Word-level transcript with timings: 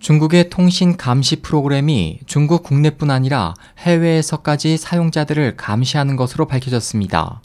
중국의 0.00 0.48
통신 0.48 0.96
감시 0.96 1.42
프로그램이 1.42 2.20
중국 2.24 2.62
국내뿐 2.62 3.10
아니라 3.10 3.52
해외에서까지 3.78 4.78
사용자들을 4.78 5.58
감시하는 5.58 6.16
것으로 6.16 6.46
밝혀졌습니다. 6.46 7.42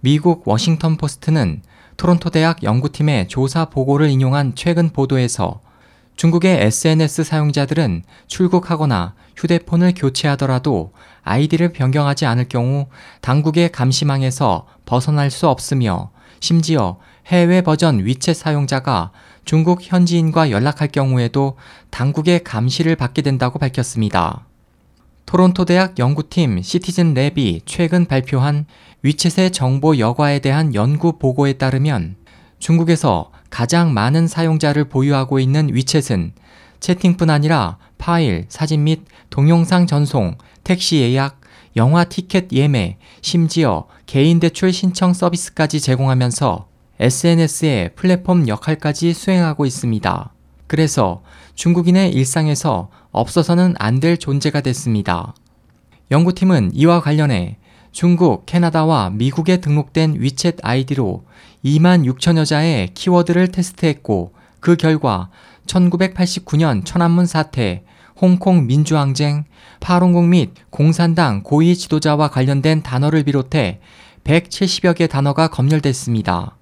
미국 0.00 0.48
워싱턴 0.48 0.96
포스트는 0.96 1.60
토론토 1.98 2.30
대학 2.30 2.62
연구팀의 2.62 3.28
조사 3.28 3.66
보고를 3.66 4.08
인용한 4.08 4.54
최근 4.54 4.88
보도에서 4.88 5.60
중국의 6.16 6.62
SNS 6.62 7.22
사용자들은 7.22 8.04
출국하거나 8.28 9.14
휴대폰을 9.36 9.92
교체하더라도 9.94 10.92
아이디를 11.22 11.74
변경하지 11.74 12.24
않을 12.24 12.48
경우 12.48 12.86
당국의 13.20 13.72
감시망에서 13.72 14.66
벗어날 14.86 15.30
수 15.30 15.48
없으며 15.48 16.13
심지어 16.40 16.98
해외 17.26 17.62
버전 17.62 18.04
위챗 18.04 18.34
사용자가 18.34 19.10
중국 19.44 19.80
현지인과 19.82 20.50
연락할 20.50 20.88
경우에도 20.88 21.56
당국의 21.90 22.44
감시를 22.44 22.96
받게 22.96 23.22
된다고 23.22 23.58
밝혔습니다. 23.58 24.46
토론토 25.26 25.64
대학 25.64 25.98
연구팀 25.98 26.62
시티즌 26.62 27.14
랩이 27.14 27.62
최근 27.64 28.06
발표한 28.06 28.66
위챗의 29.04 29.52
정보 29.52 29.98
여과에 29.98 30.38
대한 30.38 30.74
연구 30.74 31.18
보고에 31.18 31.54
따르면 31.54 32.16
중국에서 32.58 33.30
가장 33.50 33.92
많은 33.92 34.26
사용자를 34.26 34.84
보유하고 34.84 35.38
있는 35.38 35.72
위챗은 35.72 36.32
채팅뿐 36.80 37.30
아니라 37.30 37.78
파일, 38.04 38.44
사진 38.50 38.84
및 38.84 39.00
동영상 39.30 39.86
전송, 39.86 40.36
택시 40.62 41.00
예약, 41.00 41.40
영화 41.74 42.04
티켓 42.04 42.52
예매, 42.52 42.98
심지어 43.22 43.86
개인 44.04 44.40
대출 44.40 44.74
신청 44.74 45.14
서비스까지 45.14 45.80
제공하면서 45.80 46.68
SNS의 47.00 47.94
플랫폼 47.94 48.46
역할까지 48.46 49.14
수행하고 49.14 49.64
있습니다. 49.64 50.34
그래서 50.66 51.22
중국인의 51.54 52.12
일상에서 52.12 52.90
없어서는 53.10 53.74
안 53.78 54.00
될 54.00 54.18
존재가 54.18 54.60
됐습니다. 54.60 55.34
연구팀은 56.10 56.72
이와 56.74 57.00
관련해 57.00 57.56
중국, 57.90 58.44
캐나다와 58.44 59.08
미국에 59.14 59.62
등록된 59.62 60.20
위챗 60.20 60.58
아이디로 60.62 61.24
2만 61.64 62.04
6천여 62.04 62.44
자의 62.44 62.92
키워드를 62.92 63.48
테스트했고 63.48 64.34
그 64.60 64.76
결과 64.76 65.30
1989년 65.66 66.84
천안문 66.84 67.24
사태, 67.24 67.82
홍콩 68.20 68.66
민주항쟁, 68.66 69.44
파룬궁 69.80 70.30
및 70.30 70.52
공산당 70.70 71.42
고위 71.42 71.76
지도자와 71.76 72.28
관련된 72.28 72.82
단어를 72.82 73.24
비롯해 73.24 73.80
170여 74.22 74.94
개 74.94 75.06
단어가 75.06 75.48
검열됐습니다. 75.48 76.56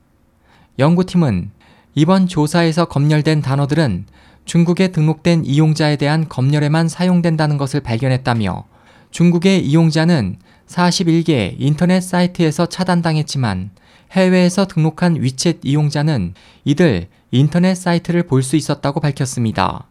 연구팀은 0.79 1.51
이번 1.95 2.27
조사에서 2.27 2.87
검열된 2.87 3.43
단어들은 3.43 4.07
중국에 4.45 4.89
등록된 4.89 5.45
이용자에 5.45 5.97
대한 5.97 6.29
검열에만 6.29 6.89
사용된다는 6.89 7.59
것을 7.59 7.81
발견했다며 7.81 8.65
중국의 9.11 9.65
이용자는 9.67 10.37
41개 10.67 11.55
인터넷 11.59 12.01
사이트에서 12.01 12.67
차단당했지만 12.67 13.71
해외에서 14.13 14.67
등록한 14.67 15.21
위챗 15.21 15.59
이용자는 15.63 16.35
이들 16.65 17.09
인터넷 17.31 17.75
사이트를 17.75 18.25
볼 18.25 18.43
수 18.43 18.57
있었다고 18.57 19.01
밝혔습니다. 19.01 19.87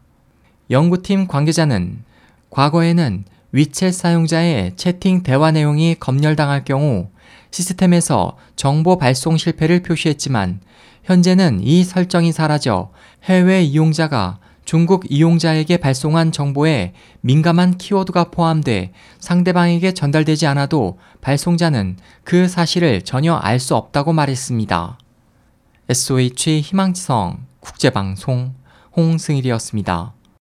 연구팀 0.70 1.28
관계자는 1.28 2.04
과거에는 2.50 3.26
위챗 3.54 3.92
사용자의 3.92 4.76
채팅 4.78 5.24
대화 5.24 5.52
내용이 5.52 5.96
검열당할 6.00 6.64
경우 6.64 7.10
시스템에서 7.52 8.38
정보 8.56 8.98
발송 8.98 9.38
실패를 9.38 9.84
표시했지만 9.84 10.62
현재는 11.04 11.62
이 11.62 11.84
설정이 11.84 12.32
사라져 12.32 12.92
해외 13.24 13.62
이용자가 13.64 14.40
중국 14.64 15.06
이용자에게 15.10 15.78
발송한 15.78 16.32
정보에 16.32 16.94
민감한 17.22 17.78
키워드가 17.78 18.26
포함돼 18.26 18.94
상대방에게 19.20 19.94
전달되지 19.94 20.48
않아도 20.48 21.00
발송자는 21.20 21.98
그 22.24 22.48
사실을 22.48 23.02
전혀 23.02 23.36
알 23.36 23.60
수 23.60 23.76
없다고 23.76 24.14
말했습니다. 24.14 24.98
SOH 25.90 26.62
희망지성 26.62 27.46
국제방송 27.60 28.54
홍승일이었습니다. 28.96 30.14